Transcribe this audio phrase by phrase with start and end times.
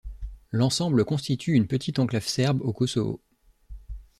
[0.49, 3.21] L'ensemble constitue une petite enclave serbe au Kosovo.